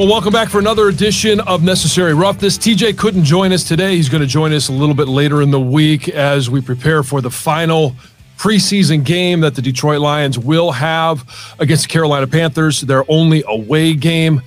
Well, 0.00 0.08
welcome 0.08 0.32
back 0.32 0.48
for 0.48 0.58
another 0.58 0.88
edition 0.88 1.40
of 1.40 1.62
Necessary 1.62 2.14
Roughness. 2.14 2.56
TJ 2.56 2.96
couldn't 2.96 3.24
join 3.24 3.52
us 3.52 3.64
today. 3.64 3.96
He's 3.96 4.08
going 4.08 4.22
to 4.22 4.26
join 4.26 4.50
us 4.54 4.70
a 4.70 4.72
little 4.72 4.94
bit 4.94 5.08
later 5.08 5.42
in 5.42 5.50
the 5.50 5.60
week 5.60 6.08
as 6.08 6.48
we 6.48 6.62
prepare 6.62 7.02
for 7.02 7.20
the 7.20 7.30
final 7.30 7.94
preseason 8.38 9.04
game 9.04 9.40
that 9.40 9.54
the 9.54 9.60
Detroit 9.60 10.00
Lions 10.00 10.38
will 10.38 10.72
have 10.72 11.54
against 11.58 11.82
the 11.82 11.88
Carolina 11.90 12.26
Panthers, 12.26 12.80
their 12.80 13.04
only 13.10 13.44
away 13.46 13.92
game. 13.92 14.40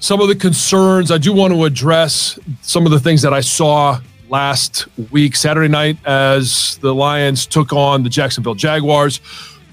Some 0.00 0.22
of 0.22 0.28
the 0.28 0.34
concerns 0.34 1.10
I 1.10 1.18
do 1.18 1.34
want 1.34 1.52
to 1.52 1.64
address 1.64 2.38
some 2.62 2.86
of 2.86 2.92
the 2.92 2.98
things 2.98 3.20
that 3.20 3.34
I 3.34 3.42
saw 3.42 4.00
last 4.30 4.88
week, 5.10 5.36
Saturday 5.36 5.68
night, 5.68 5.98
as 6.06 6.78
the 6.78 6.94
Lions 6.94 7.44
took 7.44 7.74
on 7.74 8.04
the 8.04 8.08
Jacksonville 8.08 8.54
Jaguars. 8.54 9.20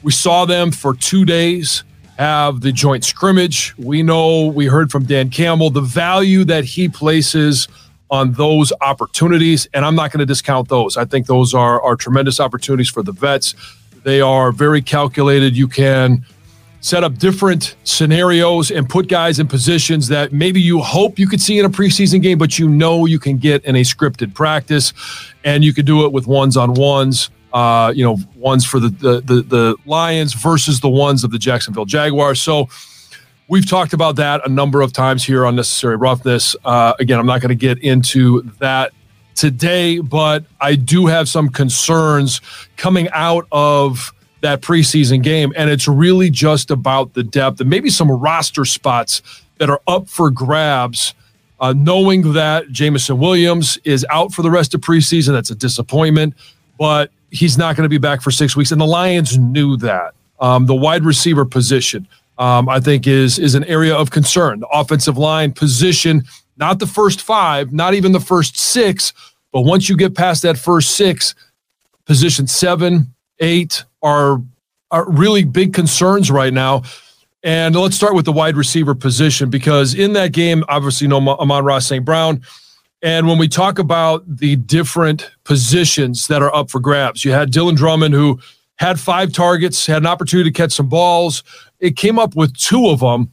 We 0.04 0.12
saw 0.12 0.44
them 0.44 0.72
for 0.72 0.94
two 0.94 1.24
days 1.24 1.86
have 2.20 2.60
the 2.60 2.74
joint 2.74 3.06
scrimmage. 3.06 3.74
We 3.78 4.04
know 4.04 4.48
we 4.48 4.66
heard 4.66 4.92
from 4.92 5.06
Dan 5.06 5.30
Campbell 5.30 5.70
the 5.70 5.80
value 5.80 6.44
that 6.44 6.66
he 6.66 6.90
places 6.90 7.70
on 8.12 8.34
those 8.34 8.74
opportunities, 8.82 9.70
and 9.74 9.86
I'm 9.86 9.96
not 9.96 10.12
going 10.12 10.20
to 10.20 10.26
discount 10.26 10.68
those. 10.68 10.98
I 10.98 11.06
think 11.06 11.28
those 11.28 11.54
are 11.54 11.82
are 11.82 11.96
tremendous 11.96 12.42
opportunities 12.42 12.90
for 12.90 13.04
the 13.04 13.14
vets. 13.14 13.56
They 14.04 14.20
are 14.20 14.52
very 14.52 14.82
calculated. 14.82 15.56
You 15.56 15.70
can 15.70 16.26
set 16.82 17.06
up 17.06 17.18
different 17.18 17.78
scenarios 17.86 18.70
and 18.70 18.90
put 18.90 19.08
guys 19.08 19.40
in 19.40 19.48
positions 19.48 20.10
that 20.10 20.34
maybe 20.34 20.60
you 20.62 20.80
hope 20.80 21.20
you 21.20 21.28
could 21.28 21.42
see 21.42 21.58
in 21.58 21.66
a 21.66 21.70
preseason 21.70 22.22
game, 22.22 22.38
but 22.38 22.60
you 22.60 22.68
know 22.68 23.06
you 23.06 23.20
can 23.20 23.38
get 23.38 23.64
in 23.64 23.78
a 23.78 23.82
scripted 23.82 24.34
practice, 24.34 24.92
and 25.46 25.64
you 25.64 25.74
can 25.74 25.86
do 25.86 26.06
it 26.06 26.12
with 26.12 26.28
ones 26.28 26.58
on 26.58 26.74
ones 26.74 27.30
uh, 27.54 27.92
you 27.96 28.04
know, 28.04 28.18
ones 28.36 28.66
for 28.66 28.80
the, 28.80 28.90
the, 28.90 29.22
the 29.22 29.42
the 29.42 29.76
Lions 29.86 30.34
versus 30.34 30.80
the 30.80 30.90
ones 30.90 31.24
of 31.24 31.32
the 31.32 31.40
Jacksonville 31.40 31.86
Jaguars. 31.86 32.42
So 32.42 32.70
we've 33.48 33.68
talked 33.68 33.94
about 33.94 34.16
that 34.18 34.46
a 34.46 34.50
number 34.50 34.82
of 34.82 34.94
times 34.94 35.24
here 35.24 35.46
on 35.46 35.56
Necessary 35.56 35.96
Roughness. 35.96 36.56
Uh, 36.64 36.94
again, 37.00 37.20
I'm 37.20 37.26
not 37.26 37.42
going 37.42 37.50
to 37.50 37.56
get 37.56 37.80
into 37.80 38.44
that 38.60 38.94
today, 39.36 40.00
but 40.00 40.44
I 40.62 40.76
do 40.76 41.08
have 41.08 41.28
some 41.28 41.50
concerns 41.50 42.42
coming 42.78 43.10
out 43.12 43.48
of 43.52 44.14
that 44.42 44.62
preseason 44.62 45.22
game, 45.24 45.52
and 45.56 45.70
it's 45.70 45.88
really 45.88 46.30
just 46.30 46.72
about 46.72 47.14
the 47.14 47.24
depth 47.24 47.60
and 47.60 47.70
maybe 47.70 47.90
some 47.90 48.10
roster 48.12 48.66
spots 48.66 49.22
that 49.58 49.70
are 49.70 49.82
up 49.88 50.08
for 50.08 50.30
grabs. 50.30 51.14
Uh, 51.62 51.74
knowing 51.76 52.32
that 52.32 52.70
Jameson 52.72 53.20
Williams 53.20 53.78
is 53.84 54.06
out 54.10 54.32
for 54.32 54.44
the 54.44 54.50
rest 54.50 54.74
of 54.74 54.80
preseason, 54.80 55.34
that's 55.34 55.50
a 55.52 55.56
disappointment. 55.56 56.34
But 56.78 57.12
he's 57.32 57.58
not 57.58 57.76
going 57.76 57.86
to 57.86 57.90
be 57.90 57.98
back 57.98 58.22
for 58.22 58.32
six 58.32 58.56
weeks, 58.56 58.72
and 58.72 58.80
the 58.80 58.86
Lions 58.86 59.38
knew 59.38 59.78
that. 59.78 60.14
Um, 60.40 60.66
the 60.66 60.76
wide 60.76 61.04
receiver 61.04 61.46
position, 61.46 62.08
um, 62.38 62.70
I 62.70 62.80
think, 62.80 63.08
is 63.08 63.40
is 63.40 63.56
an 63.56 63.64
area 63.66 63.96
of 63.96 64.12
concern. 64.12 64.62
The 64.62 64.68
offensive 64.68 65.18
line 65.18 65.52
position, 65.52 66.24
not 66.58 66.80
the 66.80 66.88
first 66.88 67.22
five, 67.22 67.74
not 67.74 67.94
even 67.94 68.12
the 68.12 68.20
first 68.20 68.58
six, 68.58 69.14
but 69.52 69.62
once 69.62 69.90
you 69.90 69.98
get 69.98 70.16
past 70.16 70.44
that 70.44 70.58
first 70.58 70.96
six, 70.96 71.36
position 72.06 72.48
seven, 72.48 73.14
eight 73.40 73.84
are 74.02 74.42
are 74.92 75.10
really 75.10 75.44
big 75.44 75.74
concerns 75.74 76.32
right 76.32 76.54
now. 76.54 76.84
And 77.44 77.76
let's 77.76 77.96
start 77.96 78.16
with 78.16 78.26
the 78.26 78.34
wide 78.34 78.58
receiver 78.58 78.94
position 78.96 79.50
because 79.50 79.94
in 79.94 80.14
that 80.14 80.34
game, 80.34 80.64
obviously, 80.68 81.08
no 81.08 81.18
Amon-Ra 81.18 81.80
St. 81.80 82.04
Brown 82.04 82.42
and 83.02 83.28
when 83.28 83.38
we 83.38 83.48
talk 83.48 83.80
about 83.80 84.24
the 84.28 84.58
different 84.58 85.32
positions 85.44 86.28
that 86.28 86.42
are 86.42 86.54
up 86.54 86.70
for 86.70 86.80
grabs, 86.80 87.24
you 87.24 87.32
had 87.32 87.52
Dylan 87.52 87.76
Drummond, 87.76 88.14
who 88.14 88.40
had 88.76 89.00
five 89.00 89.32
targets, 89.32 89.86
had 89.86 90.02
an 90.02 90.06
opportunity 90.06 90.52
to 90.52 90.58
catch 90.58 90.74
some 90.74 90.90
balls. 90.90 91.44
It 91.80 91.96
came 91.96 92.20
up 92.20 92.36
with 92.36 92.56
two 92.58 92.88
of 92.88 93.00
them. 93.00 93.32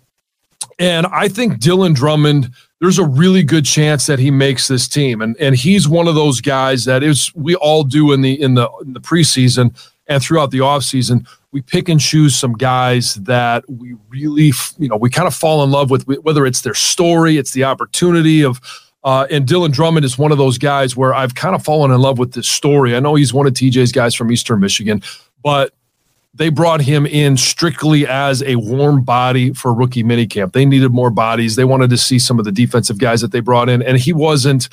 And 0.79 1.07
I 1.07 1.29
think 1.29 1.55
Dylan 1.55 1.95
Drummond, 1.95 2.51
there's 2.81 2.99
a 2.99 3.07
really 3.07 3.43
good 3.43 3.65
chance 3.65 4.07
that 4.07 4.19
he 4.19 4.31
makes 4.31 4.69
this 4.69 4.87
team. 4.87 5.23
And 5.23 5.37
and 5.41 5.57
he's 5.57 5.89
one 5.89 6.07
of 6.07 6.15
those 6.15 6.41
guys 6.41 6.85
that 6.85 7.03
is 7.03 7.35
we 7.35 7.55
all 7.57 7.83
do 7.83 8.13
in 8.13 8.21
the 8.21 8.41
in 8.41 8.55
the 8.55 8.71
in 8.83 8.93
the 8.93 9.01
preseason 9.01 9.77
and 10.07 10.23
throughout 10.23 10.51
the 10.51 10.59
offseason. 10.59 11.27
We 11.53 11.63
pick 11.63 11.89
and 11.89 11.99
choose 11.99 12.37
some 12.37 12.53
guys 12.53 13.15
that 13.15 13.65
we 13.69 13.97
really, 14.11 14.53
you 14.79 14.89
know, 14.89 14.97
we 14.97 15.09
kind 15.09 15.27
of 15.27 15.35
fall 15.35 15.65
in 15.65 15.71
love 15.71 15.91
with, 15.91 16.07
whether 16.07 16.45
it's 16.45 16.61
their 16.61 16.75
story, 16.75 17.39
it's 17.39 17.53
the 17.53 17.65
opportunity 17.65 18.45
of 18.45 18.61
uh, 19.07 19.25
and 19.31 19.47
Dylan 19.47 19.71
Drummond 19.71 20.05
is 20.05 20.19
one 20.19 20.33
of 20.33 20.39
those 20.39 20.59
guys 20.59 20.97
where 20.97 21.15
I've 21.15 21.37
kind 21.37 21.55
of 21.55 21.63
fallen 21.63 21.93
in 21.93 22.01
love 22.01 22.19
with 22.19 22.33
this 22.33 22.49
story. 22.49 22.97
I 22.97 22.99
know 22.99 23.15
he's 23.15 23.33
one 23.33 23.47
of 23.47 23.53
TJ's 23.53 23.93
guys 23.93 24.17
from 24.17 24.33
Eastern 24.33 24.59
Michigan, 24.59 25.01
but 25.45 25.73
they 26.35 26.49
brought 26.49 26.81
him 26.81 27.07
in 27.07 27.37
strictly 27.37 28.05
as 28.05 28.43
a 28.43 28.57
warm 28.57 29.05
body 29.05 29.53
for 29.53 29.73
rookie 29.73 30.03
minicamp. 30.03 30.55
They 30.55 30.65
needed 30.65 30.91
more 30.91 31.11
bodies. 31.11 31.55
They 31.55 31.65
wanted 31.65 31.89
to 31.91 31.97
see 31.97 32.19
some 32.19 32.41
of 32.41 32.45
the 32.45 32.51
defensive 32.51 32.99
guys 32.99 33.21
that 33.21 33.31
they 33.31 33.39
brought 33.39 33.69
in, 33.69 33.81
and 33.81 33.97
he 33.97 34.13
wasn't 34.13 34.69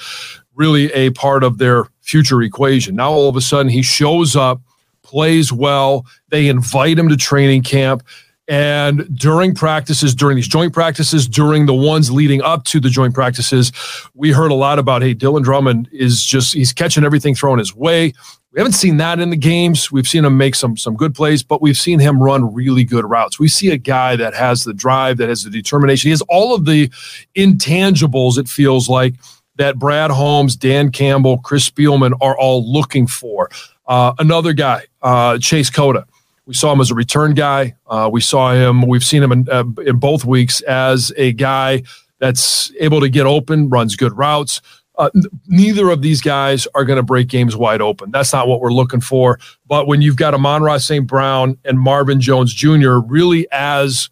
really 0.55 0.91
a 0.93 1.11
part 1.11 1.43
of 1.43 1.59
their 1.59 1.85
future 2.01 2.41
equation. 2.41 2.95
Now 2.95 3.11
all 3.11 3.29
of 3.29 3.35
a 3.35 3.41
sudden 3.41 3.69
he 3.69 3.83
shows 3.83 4.35
up, 4.35 4.59
plays 5.03 5.53
well. 5.53 6.07
They 6.29 6.47
invite 6.47 6.97
him 6.97 7.07
to 7.09 7.17
training 7.17 7.61
camp. 7.61 8.01
And 8.47 9.17
during 9.17 9.55
practices, 9.55 10.13
during 10.13 10.35
these 10.35 10.47
joint 10.49 10.73
practices, 10.73 11.27
during 11.27 11.65
the 11.65 11.73
ones 11.73 12.11
leading 12.11 12.41
up 12.41 12.65
to 12.65 12.81
the 12.81 12.89
joint 12.89 13.13
practices, 13.13 13.71
we 14.13 14.31
heard 14.31 14.51
a 14.51 14.55
lot 14.55 14.79
about, 14.79 15.01
hey, 15.01 15.15
Dylan 15.15 15.43
Drummond 15.43 15.87
is 15.93 16.23
just, 16.23 16.53
he's 16.53 16.73
catching 16.73 17.05
everything 17.05 17.35
thrown 17.35 17.57
his 17.57 17.73
way. 17.73 18.13
We 18.51 18.59
haven't 18.59 18.73
seen 18.73 18.97
that 18.97 19.19
in 19.19 19.29
the 19.29 19.37
games. 19.37 19.91
We've 19.91 20.07
seen 20.07 20.25
him 20.25 20.37
make 20.37 20.55
some 20.55 20.77
some 20.77 20.95
good 20.95 21.15
plays, 21.15 21.41
but 21.41 21.61
we've 21.61 21.77
seen 21.77 21.99
him 21.99 22.21
run 22.21 22.53
really 22.53 22.83
good 22.83 23.05
routes. 23.09 23.39
We 23.39 23.47
see 23.47 23.71
a 23.71 23.77
guy 23.77 24.15
that 24.17 24.35
has 24.35 24.63
the 24.63 24.73
drive, 24.73 25.17
that 25.17 25.29
has 25.29 25.43
the 25.43 25.49
determination. 25.49 26.09
He 26.09 26.11
has 26.11 26.21
all 26.29 26.53
of 26.53 26.65
the 26.65 26.89
intangibles, 27.35 28.37
it 28.37 28.47
feels 28.47 28.89
like, 28.89 29.15
that 29.55 29.79
Brad 29.79 30.11
Holmes, 30.11 30.55
Dan 30.55 30.91
Campbell, 30.91 31.39
Chris 31.39 31.67
Spielman 31.67 32.13
are 32.21 32.37
all 32.37 32.71
looking 32.71 33.07
for. 33.07 33.49
Uh, 33.87 34.13
another 34.19 34.53
guy, 34.53 34.83
uh, 35.01 35.37
Chase 35.39 35.69
Cota 35.69 36.05
we 36.45 36.53
saw 36.53 36.73
him 36.73 36.81
as 36.81 36.91
a 36.91 36.95
return 36.95 37.33
guy. 37.33 37.75
Uh, 37.87 38.09
we 38.11 38.21
saw 38.21 38.53
him. 38.53 38.85
We've 38.87 39.03
seen 39.03 39.23
him 39.23 39.31
in, 39.31 39.49
uh, 39.49 39.63
in 39.85 39.97
both 39.97 40.25
weeks 40.25 40.61
as 40.61 41.11
a 41.15 41.31
guy 41.33 41.83
that's 42.19 42.71
able 42.79 42.99
to 43.01 43.09
get 43.09 43.25
open, 43.25 43.69
runs 43.69 43.95
good 43.95 44.17
routes. 44.17 44.61
Uh, 44.95 45.09
n- 45.15 45.23
neither 45.47 45.89
of 45.89 46.01
these 46.01 46.21
guys 46.21 46.67
are 46.75 46.85
going 46.85 46.97
to 46.97 47.03
break 47.03 47.27
games 47.27 47.55
wide 47.55 47.81
open. 47.81 48.11
That's 48.11 48.31
not 48.31 48.47
what 48.47 48.61
we're 48.61 48.73
looking 48.73 49.01
for. 49.01 49.39
But 49.67 49.87
when 49.87 50.01
you've 50.01 50.17
got 50.17 50.33
Amon-Ra 50.33 50.77
St. 50.77 51.07
Brown 51.07 51.57
and 51.65 51.79
Marvin 51.79 52.21
Jones 52.21 52.53
Jr. 52.53 52.97
really 52.97 53.47
as 53.51 54.09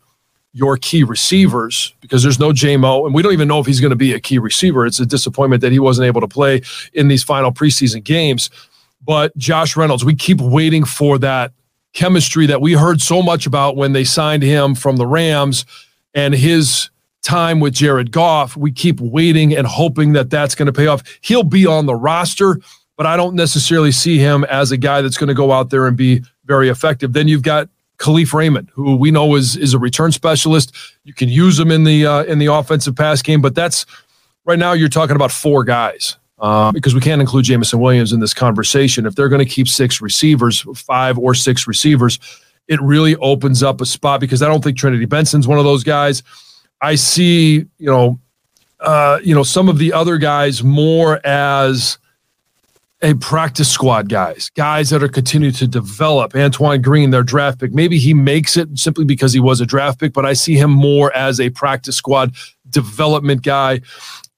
your 0.54 0.78
key 0.78 1.04
receivers, 1.04 1.94
because 2.02 2.24
there's 2.24 2.40
no 2.40 2.52
Jamo, 2.52 3.06
and 3.06 3.14
we 3.14 3.22
don't 3.22 3.32
even 3.32 3.48
know 3.48 3.60
if 3.60 3.66
he's 3.66 3.80
going 3.80 3.92
to 3.92 3.96
be 3.96 4.14
a 4.14 4.20
key 4.20 4.38
receiver. 4.38 4.86
It's 4.86 5.00
a 5.00 5.06
disappointment 5.06 5.62
that 5.62 5.72
he 5.72 5.80
wasn't 5.80 6.08
able 6.08 6.22
to 6.22 6.28
play 6.28 6.62
in 6.94 7.08
these 7.08 7.24
final 7.24 7.52
preseason 7.52 8.04
games. 8.04 8.50
But 9.04 9.36
Josh 9.38 9.78
Reynolds, 9.78 10.04
we 10.04 10.16
keep 10.16 10.42
waiting 10.42 10.84
for 10.84 11.18
that 11.20 11.54
chemistry 11.94 12.46
that 12.48 12.62
we 12.62 12.74
heard 12.74 13.02
so 13.02 13.22
much 13.22 13.46
about 13.46 13.76
when 13.76 13.94
they 13.94 14.04
signed 14.04 14.44
him 14.44 14.76
from 14.76 14.98
the 14.98 15.08
Rams 15.08 15.66
and 16.14 16.34
his 16.34 16.90
time 17.22 17.60
with 17.60 17.74
Jared 17.74 18.12
Goff. 18.12 18.58
We 18.58 18.72
keep 18.72 19.00
waiting 19.00 19.56
and 19.56 19.68
hoping 19.68 20.14
that 20.14 20.30
that's 20.30 20.56
going 20.56 20.68
to 20.68 20.74
pay 20.74 20.88
off. 20.88 21.04
He'll 21.22 21.44
be 21.44 21.66
on 21.66 21.86
the 21.86 21.96
roster, 21.96 22.60
but 22.98 23.06
I 23.06 23.18
don't 23.18 23.36
necessarily 23.36 23.92
see 23.92 24.18
him 24.18 24.44
as 24.46 24.72
a 24.72 24.78
guy 24.78 25.02
that's 25.02 25.18
going 25.18 25.28
to 25.28 25.34
go 25.34 25.52
out 25.52 25.70
there 25.70 25.88
and 25.88 25.96
be 25.96 26.24
very 26.46 26.70
effective. 26.70 27.14
Then 27.14 27.28
you've 27.28 27.44
got 27.44 27.70
Kalif 27.98 28.34
Raymond, 28.34 28.70
who 28.74 28.96
we 28.96 29.12
know 29.12 29.36
is 29.36 29.56
is 29.56 29.76
a 29.76 29.80
return 29.80 30.12
specialist. 30.12 30.76
You 31.04 31.14
can 31.14 31.30
use 31.30 31.60
him 31.60 31.70
in 31.70 31.84
the 31.84 32.06
uh, 32.06 32.24
in 32.24 32.40
the 32.40 32.48
offensive 32.48 32.96
pass 32.96 33.22
game, 33.22 33.42
but 33.42 33.54
that's 33.54 33.86
right 34.44 34.58
now 34.58 34.74
you're 34.74 34.90
talking 34.90 35.16
about 35.16 35.32
four 35.32 35.64
guys 35.64 36.18
uh, 36.42 36.72
because 36.72 36.96
we 36.96 37.02
can't 37.02 37.22
include 37.22 37.46
Jameson 37.46 37.80
Williams 37.80 38.12
in 38.12 38.20
this 38.20 38.34
conversation. 38.34 39.06
If 39.06 39.16
they're 39.16 39.30
going 39.30 39.46
to 39.46 39.52
keep 39.52 39.68
six 39.68 40.02
receivers, 40.02 40.62
five 40.76 41.18
or 41.18 41.36
six 41.36 41.68
receivers, 41.68 42.20
it 42.68 42.82
really 42.82 43.16
opens 43.18 43.62
up 43.64 43.80
a 43.80 43.86
spot 43.86 44.20
because 44.20 44.42
I 44.42 44.48
don't 44.48 44.64
think 44.64 44.78
Trinity 44.78 45.06
Benson's 45.06 45.48
one 45.48 45.60
of 45.60 45.66
those 45.66 45.84
guys. 45.84 46.24
I 46.82 46.96
see, 46.96 47.66
you 47.78 47.90
know, 47.92 48.20
uh, 48.80 49.20
you 49.24 49.36
know, 49.36 49.44
some 49.44 49.70
of 49.70 49.78
the 49.78 49.94
other 49.94 50.18
guys 50.18 50.64
more 50.64 51.26
as 51.26 52.00
a 53.04 53.14
practice 53.16 53.70
squad 53.70 54.10
guys, 54.10 54.50
guys 54.56 54.90
that 54.90 55.04
are 55.04 55.08
continuing 55.08 55.54
to 55.56 55.68
develop. 55.68 56.36
Antoine 56.36 56.82
Green, 56.82 57.10
their 57.10 57.24
draft 57.24 57.60
pick, 57.60 57.72
maybe 57.72 57.98
he 57.98 58.14
makes 58.14 58.58
it 58.58 58.78
simply 58.78 59.06
because 59.06 59.34
he 59.34 59.40
was 59.40 59.62
a 59.62 59.66
draft 59.66 60.00
pick, 60.00 60.14
but 60.14 60.26
I 60.26 60.34
see 60.34 60.56
him 60.56 60.72
more 60.72 61.16
as 61.16 61.40
a 61.40 61.50
practice 61.52 61.96
squad 61.96 62.36
development 62.70 63.44
guy. 63.44 63.82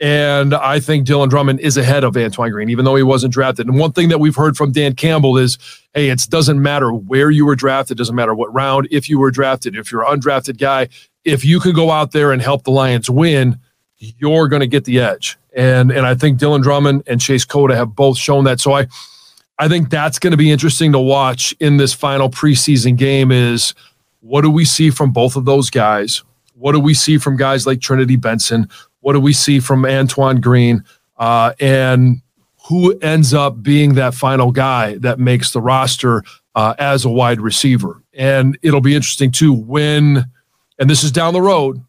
And 0.03 0.53
I 0.53 0.81
think 0.81 1.07
Dylan 1.07 1.29
Drummond 1.29 1.61
is 1.61 1.77
ahead 1.77 2.03
of 2.03 2.17
Antoine 2.17 2.51
Green, 2.51 2.69
even 2.69 2.83
though 2.83 2.97
he 2.97 3.03
wasn't 3.03 3.33
drafted. 3.33 3.67
And 3.67 3.79
one 3.79 3.94
thing 3.94 4.09
that 4.09 4.19
we've 4.19 4.35
heard 4.35 4.57
from 4.57 4.73
Dan 4.73 4.95
Campbell 4.95 5.38
is 5.38 5.57
hey, 5.94 6.09
it 6.09 6.27
doesn't 6.29 6.61
matter 6.61 6.91
where 6.91 7.31
you 7.31 7.45
were 7.45 7.55
drafted, 7.55 8.00
doesn't 8.00 8.13
matter 8.13 8.35
what 8.35 8.53
round, 8.53 8.85
if 8.91 9.07
you 9.07 9.17
were 9.17 9.31
drafted, 9.31 9.77
if 9.77 9.94
you're 9.94 10.03
an 10.03 10.19
undrafted 10.19 10.57
guy, 10.57 10.89
if 11.23 11.45
you 11.45 11.61
can 11.61 11.73
go 11.73 11.89
out 11.89 12.11
there 12.11 12.33
and 12.33 12.41
help 12.41 12.63
the 12.65 12.71
Lions 12.71 13.09
win, 13.09 13.57
you're 13.97 14.50
going 14.50 14.59
to 14.59 14.67
get 14.67 14.83
the 14.83 15.00
edge. 15.00 15.38
And 15.55 15.89
and 15.89 16.05
I 16.05 16.15
think 16.15 16.38
Dylan 16.38 16.61
Drummond 16.61 17.03
and 17.07 17.21
Chase 17.21 17.45
Cota 17.45 17.73
have 17.73 17.95
both 17.95 18.17
shown 18.17 18.44
that. 18.44 18.59
So 18.59 18.73
I 18.73 18.88
I 19.57 19.69
think 19.69 19.89
that's 19.89 20.19
going 20.19 20.31
to 20.31 20.38
be 20.38 20.51
interesting 20.51 20.91
to 20.91 21.00
watch 21.00 21.55
in 21.61 21.77
this 21.77 21.94
final 21.94 22.29
preseason 22.29 22.97
game 22.97 23.31
is 23.31 23.73
what 24.19 24.41
do 24.41 24.50
we 24.50 24.65
see 24.65 24.89
from 24.89 25.13
both 25.13 25.38
of 25.38 25.45
those 25.45 25.69
guys? 25.69 26.23
What 26.55 26.73
do 26.73 26.81
we 26.81 26.94
see 26.94 27.17
from 27.17 27.38
guys 27.38 27.65
like 27.65 27.79
Trinity 27.79 28.17
Benson? 28.17 28.67
What 29.03 29.13
do 29.13 29.19
we 29.19 29.33
see 29.33 29.59
from 29.59 29.85
Antoine 29.85 30.39
Green? 30.39 30.83
Uh, 31.17 31.53
and 31.59 32.21
who 32.69 32.97
ends 33.00 33.33
up 33.33 33.61
being 33.61 33.95
that 33.95 34.13
final 34.13 34.51
guy 34.51 34.95
that 35.00 35.19
makes 35.19 35.51
the 35.51 35.59
roster 35.61 36.23
uh, 36.55 36.73
as 36.79 37.03
a 37.03 37.09
wide 37.09 37.41
receiver? 37.41 38.01
And 38.13 38.57
it'll 38.61 38.81
be 38.81 38.95
interesting 38.95 39.31
too 39.31 39.51
when, 39.51 40.25
and 40.79 40.89
this 40.89 41.03
is 41.03 41.11
down 41.11 41.33
the 41.33 41.41
road, 41.41 41.83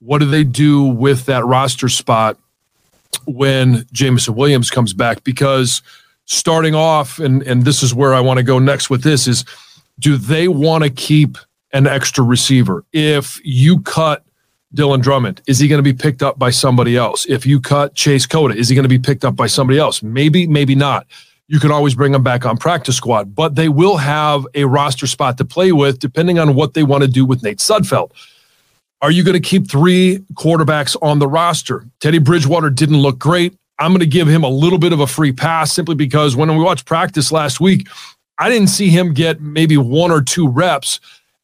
what 0.00 0.18
do 0.18 0.26
they 0.26 0.44
do 0.44 0.84
with 0.84 1.24
that 1.24 1.44
roster 1.46 1.88
spot 1.88 2.36
when 3.24 3.86
Jameson 3.90 4.34
Williams 4.34 4.70
comes 4.70 4.92
back? 4.92 5.24
Because 5.24 5.80
starting 6.26 6.74
off, 6.74 7.18
and 7.18 7.42
and 7.44 7.64
this 7.64 7.82
is 7.82 7.94
where 7.94 8.12
I 8.12 8.20
want 8.20 8.36
to 8.36 8.44
go 8.44 8.58
next 8.58 8.90
with 8.90 9.02
this 9.02 9.26
is, 9.26 9.44
do 9.98 10.18
they 10.18 10.48
want 10.48 10.84
to 10.84 10.90
keep 10.90 11.38
an 11.72 11.86
extra 11.86 12.22
receiver? 12.22 12.84
If 12.92 13.40
you 13.42 13.80
cut 13.80 14.24
Dylan 14.74 15.02
Drummond, 15.02 15.40
is 15.46 15.58
he 15.58 15.68
going 15.68 15.78
to 15.78 15.82
be 15.82 15.94
picked 15.94 16.22
up 16.22 16.38
by 16.38 16.50
somebody 16.50 16.96
else? 16.96 17.24
If 17.26 17.46
you 17.46 17.60
cut 17.60 17.94
Chase 17.94 18.26
Cota, 18.26 18.54
is 18.54 18.68
he 18.68 18.74
going 18.74 18.84
to 18.84 18.88
be 18.88 18.98
picked 18.98 19.24
up 19.24 19.34
by 19.34 19.46
somebody 19.46 19.78
else? 19.78 20.02
Maybe, 20.02 20.46
maybe 20.46 20.74
not. 20.74 21.06
You 21.46 21.58
can 21.58 21.70
always 21.70 21.94
bring 21.94 22.14
him 22.14 22.22
back 22.22 22.44
on 22.44 22.58
practice 22.58 22.96
squad, 22.96 23.34
but 23.34 23.54
they 23.54 23.70
will 23.70 23.96
have 23.96 24.46
a 24.54 24.64
roster 24.64 25.06
spot 25.06 25.38
to 25.38 25.44
play 25.46 25.72
with 25.72 25.98
depending 25.98 26.38
on 26.38 26.54
what 26.54 26.74
they 26.74 26.82
want 26.82 27.02
to 27.02 27.08
do 27.08 27.24
with 27.24 27.42
Nate 27.42 27.58
Sudfeld. 27.58 28.12
Are 29.00 29.10
you 29.10 29.24
going 29.24 29.40
to 29.40 29.48
keep 29.48 29.70
three 29.70 30.18
quarterbacks 30.34 30.96
on 31.00 31.20
the 31.20 31.28
roster? 31.28 31.86
Teddy 32.00 32.18
Bridgewater 32.18 32.68
didn't 32.68 32.98
look 32.98 33.18
great. 33.18 33.56
I'm 33.78 33.92
going 33.92 34.00
to 34.00 34.06
give 34.06 34.28
him 34.28 34.42
a 34.42 34.48
little 34.48 34.78
bit 34.78 34.92
of 34.92 35.00
a 35.00 35.06
free 35.06 35.32
pass 35.32 35.72
simply 35.72 35.94
because 35.94 36.36
when 36.36 36.50
we 36.50 36.62
watched 36.62 36.84
practice 36.84 37.32
last 37.32 37.60
week, 37.60 37.88
I 38.38 38.50
didn't 38.50 38.68
see 38.68 38.90
him 38.90 39.14
get 39.14 39.40
maybe 39.40 39.76
one 39.76 40.10
or 40.10 40.20
two 40.20 40.48
reps. 40.48 41.00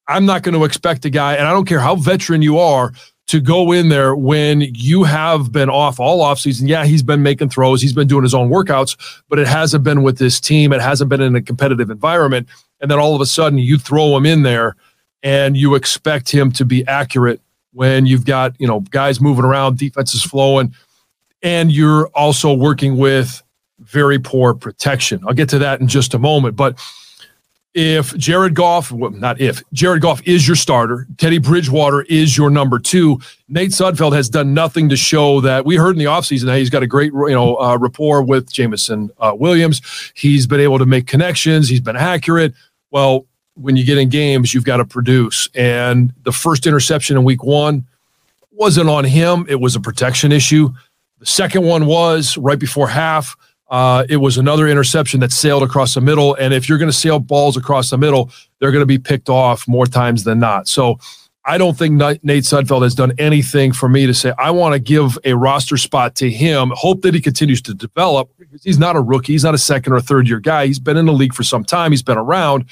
I'm 0.09 0.27
not 0.27 0.43
going 0.43 0.55
to 0.55 0.65
expect 0.65 1.05
a 1.05 1.11
guy, 1.11 1.35
and 1.35 1.47
I 1.47 1.53
don't 1.53 1.65
care 1.65 1.81
how 1.81 1.97
veteran 1.97 2.43
you 2.43 2.59
are, 2.59 2.93
to 3.27 3.41
go 3.41 3.73
in 3.73 3.89
there 3.89 4.15
when 4.15 4.61
you 4.61 5.05
have 5.05 5.51
been 5.51 5.71
off 5.71 5.99
all 5.99 6.23
offseason. 6.23 6.69
Yeah, 6.69 6.85
he's 6.85 7.03
been 7.03 7.23
making 7.23 7.49
throws, 7.49 7.81
he's 7.81 7.93
been 7.93 8.09
doing 8.09 8.23
his 8.23 8.35
own 8.35 8.51
workouts, 8.51 9.23
but 9.29 9.39
it 9.39 9.47
hasn't 9.47 9.85
been 9.85 10.03
with 10.03 10.19
this 10.19 10.41
team. 10.41 10.73
It 10.73 10.83
hasn't 10.83 11.09
been 11.09 11.23
in 11.23 11.35
a 11.35 11.43
competitive 11.43 11.91
environment. 11.91 12.49
And 12.81 12.91
then 12.91 12.99
all 12.99 13.15
of 13.15 13.21
a 13.21 13.27
sudden 13.27 13.59
you 13.59 13.79
throw 13.79 14.17
him 14.17 14.27
in 14.27 14.43
there 14.43 14.77
and 15.23 15.57
you 15.57 15.75
expect 15.75 16.31
him 16.31 16.53
to 16.53 16.65
be 16.65 16.87
accurate 16.87 17.41
when 17.73 18.07
you've 18.07 18.27
got, 18.27 18.55
you 18.61 18.67
know, 18.67 18.81
guys 18.81 19.21
moving 19.21 19.45
around, 19.45 19.79
defense 19.79 20.15
is 20.15 20.23
flowing 20.23 20.75
and 21.45 21.71
you're 21.71 22.09
also 22.09 22.53
working 22.53 22.97
with 22.97 23.43
very 23.81 24.19
poor 24.19 24.55
protection. 24.55 25.23
I'll 25.27 25.35
get 25.35 25.51
to 25.51 25.59
that 25.59 25.81
in 25.81 25.87
just 25.87 26.15
a 26.15 26.19
moment. 26.19 26.57
But 26.57 26.81
if 27.75 28.17
Jared 28.17 28.55
Goff, 28.55 28.93
well, 28.93 29.11
not 29.11 29.41
if, 29.41 29.63
Jared 29.73 30.01
Goff 30.01 30.23
is 30.27 30.47
your 30.47 30.55
starter, 30.55 31.07
Teddy 31.19 31.39
Bridgewater 31.39 32.03
is 32.03 32.37
your 32.37 32.49
number 32.49 32.79
two, 32.79 33.21
Nate 33.49 33.71
Sudfeld 33.71 34.15
has 34.15 34.29
done 34.29 34.55
nothing 34.55 34.89
to 34.89 34.97
show 34.97 35.41
that. 35.41 35.67
We 35.67 35.77
heard 35.77 35.97
in 35.97 35.99
the 35.99 36.05
offseason 36.05 36.45
that 36.47 36.59
he's 36.59 36.71
got 36.71 36.85
a 36.85 36.87
great 36.87 37.13
you 37.13 37.31
know 37.31 37.57
uh, 37.57 37.77
rapport 37.77 38.23
with 38.23 38.53
Jameson 38.53 39.11
uh, 39.19 39.33
Williams. 39.37 39.83
He's 40.15 40.47
been 40.47 40.61
able 40.61 40.79
to 40.79 40.87
make 40.87 41.09
connections, 41.09 41.69
he's 41.69 41.81
been 41.81 41.97
accurate. 41.97 42.55
Well, 42.91 43.27
when 43.55 43.77
you 43.77 43.85
get 43.85 43.99
in 43.99 44.09
games, 44.09 44.55
you've 44.55 44.65
got 44.65 44.77
to 44.79 44.85
produce. 44.85 45.49
And 45.55 46.13
the 46.23 46.33
first 46.33 46.67
interception 46.67 47.17
in 47.17 47.25
week 47.25 47.43
one 47.43 47.87
wasn't 48.53 48.89
on 48.89 49.05
him, 49.05 49.47
it 49.49 49.61
was 49.61 49.75
a 49.75 49.81
protection 49.81 50.31
issue. 50.31 50.71
The 51.19 51.27
second 51.27 51.65
one 51.65 51.87
was 51.87 52.37
right 52.37 52.59
before 52.59 52.89
half. 52.89 53.37
Uh, 53.71 54.05
it 54.09 54.19
was 54.19 54.37
another 54.37 54.69
interception 54.69 55.21
that 55.21 55.33
sailed 55.33 55.63
across 55.63 55.95
the 55.95 56.01
middle. 56.01 56.35
And 56.35 56.53
if 56.53 56.69
you're 56.69 56.79
going 56.79 56.91
to 56.91 56.97
sail 56.97 57.19
balls 57.19 57.57
across 57.57 57.91
the 57.91 57.99
middle, 57.99 58.31
they're 58.61 58.73
going 58.73 58.83
to 58.83 58.87
be 58.87 58.99
picked 58.99 59.29
off 59.29 59.67
more 59.67 59.87
times 59.87 60.25
than 60.25 60.39
not. 60.39 60.69
So 60.69 60.99
I 61.47 61.59
don't 61.59 61.77
think 61.77 61.95
Nate 61.95 62.45
Sudfeld 62.45 62.83
has 62.83 62.95
done 62.95 63.13
anything 63.19 63.73
for 63.73 63.89
me 63.89 64.07
to 64.07 64.15
say, 64.15 64.33
I 64.39 64.51
want 64.51 64.73
to 64.75 64.79
give 64.79 65.19
a 65.25 65.35
roster 65.35 65.77
spot 65.77 66.15
to 66.17 66.31
him, 66.31 66.73
hope 66.75 67.03
that 67.03 67.15
he 67.15 67.21
continues 67.21 67.61
to 67.63 67.75
develop. 67.75 68.31
He's 68.63 68.79
not 68.79 68.97
a 68.97 69.01
rookie. 69.01 69.33
He's 69.33 69.45
not 69.45 69.55
a 69.55 69.59
second 69.59 69.93
or 69.93 70.01
third 70.01 70.29
year 70.29 70.41
guy. 70.41 70.67
He's 70.67 70.79
been 70.79 70.97
in 70.97 71.07
the 71.07 71.13
league 71.13 71.35
for 71.35 71.43
some 71.43 71.65
time. 71.65 71.91
He's 71.91 72.03
been 72.03 72.17
around. 72.17 72.65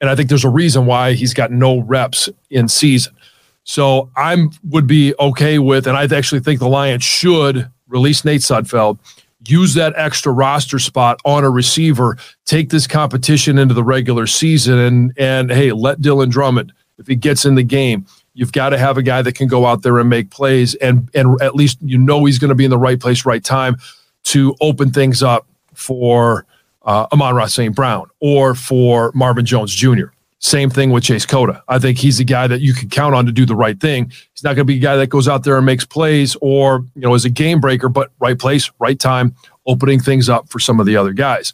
And 0.00 0.10
I 0.10 0.16
think 0.16 0.28
there's 0.28 0.44
a 0.44 0.50
reason 0.50 0.86
why 0.86 1.12
he's 1.12 1.34
got 1.34 1.52
no 1.52 1.80
reps 1.80 2.28
in 2.48 2.68
season. 2.68 3.14
So 3.62 4.10
I 4.16 4.46
would 4.64 4.86
be 4.86 5.14
okay 5.20 5.58
with, 5.58 5.86
and 5.86 5.96
I 5.96 6.04
actually 6.04 6.40
think 6.40 6.58
the 6.58 6.68
Lions 6.68 7.04
should 7.04 7.70
release 7.86 8.24
Nate 8.24 8.40
Sudfeld, 8.40 8.98
use 9.46 9.74
that 9.74 9.94
extra 9.96 10.32
roster 10.32 10.78
spot 10.78 11.20
on 11.24 11.44
a 11.44 11.50
receiver, 11.50 12.16
take 12.44 12.70
this 12.70 12.86
competition 12.86 13.58
into 13.58 13.74
the 13.74 13.84
regular 13.84 14.26
season, 14.26 14.78
and 14.78 15.12
and 15.16 15.50
hey, 15.50 15.72
let 15.72 16.00
Dylan 16.00 16.30
Drummond 16.30 16.72
if 16.98 17.06
he 17.06 17.16
gets 17.16 17.44
in 17.44 17.54
the 17.54 17.62
game. 17.62 18.06
You've 18.34 18.52
got 18.52 18.70
to 18.70 18.78
have 18.78 18.96
a 18.96 19.02
guy 19.02 19.22
that 19.22 19.34
can 19.34 19.48
go 19.48 19.66
out 19.66 19.82
there 19.82 19.98
and 19.98 20.08
make 20.08 20.30
plays, 20.30 20.74
and 20.76 21.08
and 21.14 21.40
at 21.42 21.54
least 21.54 21.78
you 21.80 21.98
know 21.98 22.24
he's 22.24 22.38
going 22.38 22.50
to 22.50 22.54
be 22.54 22.64
in 22.64 22.70
the 22.70 22.78
right 22.78 23.00
place, 23.00 23.24
right 23.24 23.42
time, 23.42 23.76
to 24.24 24.54
open 24.60 24.92
things 24.92 25.22
up 25.22 25.46
for 25.74 26.46
uh, 26.82 27.06
Amon-Ra 27.12 27.46
St. 27.46 27.74
Brown 27.74 28.08
or 28.20 28.54
for 28.54 29.12
Marvin 29.14 29.44
Jones 29.44 29.74
Jr. 29.74 30.06
Same 30.42 30.70
thing 30.70 30.90
with 30.90 31.04
Chase 31.04 31.26
Cota. 31.26 31.62
I 31.68 31.78
think 31.78 31.98
he's 31.98 32.18
a 32.18 32.24
guy 32.24 32.46
that 32.46 32.62
you 32.62 32.72
can 32.72 32.88
count 32.88 33.14
on 33.14 33.26
to 33.26 33.32
do 33.32 33.44
the 33.44 33.54
right 33.54 33.78
thing. 33.78 34.10
He's 34.32 34.42
not 34.42 34.56
going 34.56 34.64
to 34.66 34.72
be 34.72 34.76
a 34.76 34.80
guy 34.80 34.96
that 34.96 35.08
goes 35.08 35.28
out 35.28 35.44
there 35.44 35.58
and 35.58 35.66
makes 35.66 35.84
plays 35.84 36.34
or, 36.40 36.86
you 36.94 37.02
know, 37.02 37.14
is 37.14 37.26
a 37.26 37.30
game 37.30 37.60
breaker, 37.60 37.90
but 37.90 38.10
right 38.20 38.38
place, 38.38 38.70
right 38.78 38.98
time, 38.98 39.34
opening 39.66 40.00
things 40.00 40.30
up 40.30 40.48
for 40.48 40.58
some 40.58 40.80
of 40.80 40.86
the 40.86 40.96
other 40.96 41.12
guys. 41.12 41.52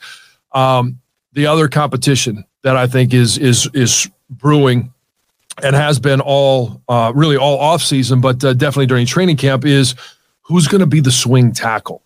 Um, 0.52 1.00
the 1.32 1.46
other 1.46 1.66
competition 1.66 2.44
that 2.62 2.76
I 2.76 2.86
think 2.86 3.12
is 3.12 3.38
is 3.38 3.68
is 3.74 4.08
brewing 4.30 4.92
and 5.64 5.74
has 5.74 5.98
been 5.98 6.20
all 6.20 6.80
uh, 6.88 7.12
really 7.12 7.36
all 7.36 7.58
off 7.58 7.82
season, 7.82 8.20
but 8.20 8.42
uh, 8.44 8.54
definitely 8.54 8.86
during 8.86 9.04
training 9.04 9.36
camp 9.36 9.64
is 9.64 9.96
who's 10.42 10.68
going 10.68 10.80
to 10.80 10.86
be 10.86 11.00
the 11.00 11.10
swing 11.10 11.52
tackle. 11.52 12.04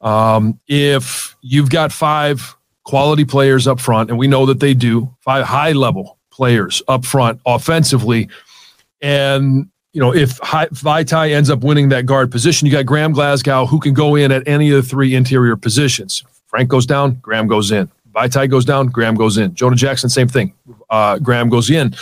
Um, 0.00 0.60
if 0.68 1.36
you've 1.42 1.70
got 1.70 1.90
five 1.90 2.56
quality 2.84 3.24
players 3.24 3.66
up 3.66 3.80
front, 3.80 4.10
and 4.10 4.18
we 4.18 4.28
know 4.28 4.46
that 4.46 4.60
they 4.60 4.74
do, 4.74 5.12
five 5.22 5.44
high 5.44 5.72
level 5.72 6.18
players 6.40 6.82
up 6.88 7.04
front 7.04 7.38
offensively. 7.44 8.26
And 9.02 9.68
you 9.92 10.00
know, 10.00 10.14
if 10.14 10.38
Vaitai 10.40 11.32
ends 11.34 11.50
up 11.50 11.60
winning 11.60 11.90
that 11.90 12.06
guard 12.06 12.30
position, 12.30 12.64
you 12.64 12.72
got 12.72 12.86
Graham 12.86 13.12
Glasgow 13.12 13.66
who 13.66 13.78
can 13.78 13.92
go 13.92 14.14
in 14.14 14.32
at 14.32 14.48
any 14.48 14.70
of 14.70 14.76
the 14.76 14.88
three 14.88 15.14
interior 15.14 15.54
positions. 15.54 16.24
Frank 16.46 16.70
goes 16.70 16.86
down, 16.86 17.16
Graham 17.16 17.46
goes 17.46 17.70
in. 17.70 17.90
Vaitai 18.12 18.48
goes 18.48 18.64
down, 18.64 18.86
Graham 18.86 19.16
goes 19.16 19.36
in. 19.36 19.54
Jonah 19.54 19.76
Jackson, 19.76 20.08
same 20.08 20.28
thing. 20.28 20.54
Uh, 20.88 21.18
Graham 21.18 21.50
goes 21.50 21.68
in. 21.68 21.94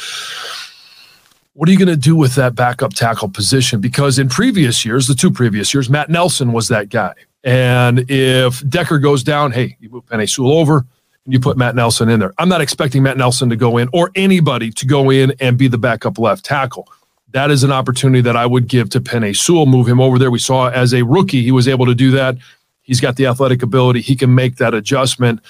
What 1.55 1.69
are 1.69 1.73
you 1.73 1.79
going 1.79 1.89
to 1.89 1.97
do 1.97 2.15
with 2.15 2.37
that 2.37 2.55
backup 2.55 2.95
tackle 2.95 3.31
position? 3.31 3.81
Because 3.81 4.21
in 4.21 4.29
previous 4.29 4.85
years, 4.85 5.09
the 5.09 5.15
two 5.15 5.33
previous 5.33 5.75
years, 5.75 5.91
Matt 5.91 6.11
Nelson 6.11 6.53
was 6.53 6.69
that 6.69 6.91
guy. 6.91 7.15
And 7.43 8.09
if 8.09 8.67
Decker 8.69 9.01
goes 9.01 9.25
down, 9.25 9.51
hey, 9.51 9.77
you 9.81 9.91
move 9.91 10.07
Penei 10.07 10.31
Sewell 10.31 10.53
over 10.53 10.87
you 11.33 11.41
put 11.41 11.57
Matt 11.57 11.75
Nelson 11.75 12.09
in 12.09 12.21
there. 12.21 12.33
I'm 12.39 12.49
not 12.49 12.61
expecting 12.61 13.03
Matt 13.03 13.17
Nelson 13.17 13.51
to 13.51 13.57
go 13.57 13.77
in 13.77 13.89
or 13.93 14.11
anybody 14.15 14.71
to 14.73 14.87
go 14.87 15.11
in 15.11 15.35
and 15.41 15.59
be 15.59 15.69
the 15.69 15.79
backup 15.79 16.19
left 16.19 16.45
tackle. 16.45 16.89
That 17.33 17.51
is 17.51 17.63
an 17.63 17.71
opportunity 17.71 18.23
that 18.23 18.37
I 18.37 18.47
would 18.47 18.69
give 18.69 18.89
to 18.91 19.01
Penei 19.01 19.37
Sewell, 19.37 19.67
move 19.67 19.87
him 19.87 20.01
over 20.01 20.19
there. 20.19 20.31
We 20.31 20.39
saw 20.39 20.71
as 20.71 20.95
a 20.95 21.03
rookie, 21.03 21.43
he 21.43 21.53
was 21.53 21.69
able 21.69 21.85
to 21.87 21.95
do 21.95 22.11
that. 22.13 22.37
He's 22.83 23.01
got 23.01 23.17
the 23.17 23.27
athletic 23.27 23.63
ability, 23.63 24.01
he 24.01 24.17
can 24.17 24.35
make 24.35 24.57
that 24.57 24.73
adjustment. 24.73 25.41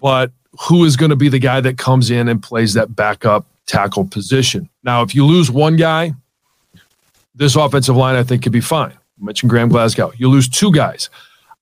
But 0.00 0.32
who 0.68 0.84
is 0.84 0.96
going 0.96 1.10
to 1.10 1.16
be 1.16 1.28
the 1.28 1.38
guy 1.38 1.60
that 1.60 1.78
comes 1.78 2.10
in 2.10 2.26
and 2.28 2.42
plays 2.42 2.74
that 2.74 2.96
backup 2.96 3.46
tackle 3.66 4.06
position? 4.06 4.68
Now, 4.82 5.02
if 5.02 5.14
you 5.14 5.24
lose 5.24 5.50
one 5.50 5.76
guy, 5.76 6.14
this 7.36 7.54
offensive 7.54 7.96
line 7.96 8.16
I 8.16 8.24
think 8.24 8.42
could 8.42 8.52
be 8.52 8.60
fine. 8.60 8.90
I 8.92 9.24
mentioned 9.24 9.50
Graham 9.50 9.68
Glasgow. 9.68 10.12
You 10.16 10.28
lose 10.28 10.48
two 10.48 10.72
guys. 10.72 11.08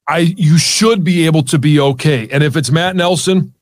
I 0.08 0.20
you 0.38 0.56
should 0.56 1.04
be 1.04 1.26
able 1.26 1.42
to 1.42 1.58
be 1.58 1.78
okay. 1.78 2.28
And 2.32 2.42
if 2.42 2.56
it's 2.56 2.70
Matt 2.70 2.96
Nelson, 2.96 3.52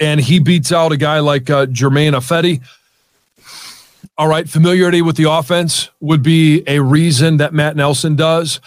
and 0.00 0.20
he 0.20 0.38
beats 0.38 0.72
out 0.72 0.92
a 0.92 0.96
guy 0.96 1.20
like 1.20 1.50
uh, 1.50 1.66
Germain 1.66 2.12
Ifedi. 2.12 2.62
All 4.18 4.28
right, 4.28 4.48
familiarity 4.48 5.02
with 5.02 5.16
the 5.16 5.30
offense 5.30 5.90
would 6.00 6.22
be 6.22 6.62
a 6.66 6.80
reason 6.80 7.36
that 7.36 7.52
Matt 7.52 7.76
Nelson 7.76 8.16
does. 8.16 8.60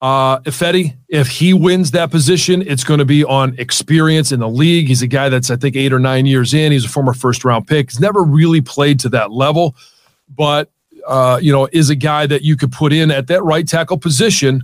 Uh, 0.00 0.38
Ifedi, 0.40 0.96
if 1.08 1.28
he 1.28 1.52
wins 1.52 1.90
that 1.90 2.10
position, 2.10 2.62
it's 2.62 2.84
going 2.84 2.98
to 2.98 3.04
be 3.04 3.24
on 3.24 3.54
experience 3.58 4.32
in 4.32 4.40
the 4.40 4.48
league. 4.48 4.86
He's 4.86 5.02
a 5.02 5.08
guy 5.08 5.28
that's, 5.28 5.50
I 5.50 5.56
think, 5.56 5.76
eight 5.76 5.92
or 5.92 5.98
nine 5.98 6.24
years 6.24 6.54
in. 6.54 6.72
He's 6.72 6.84
a 6.84 6.88
former 6.88 7.12
first 7.12 7.44
round 7.44 7.66
pick. 7.66 7.90
He's 7.90 8.00
never 8.00 8.22
really 8.22 8.60
played 8.60 9.00
to 9.00 9.08
that 9.10 9.32
level, 9.32 9.74
but 10.34 10.70
uh, 11.06 11.38
you 11.42 11.50
know, 11.50 11.68
is 11.72 11.90
a 11.90 11.94
guy 11.94 12.26
that 12.26 12.42
you 12.42 12.56
could 12.56 12.70
put 12.70 12.92
in 12.92 13.10
at 13.10 13.26
that 13.26 13.42
right 13.42 13.66
tackle 13.66 13.98
position, 13.98 14.62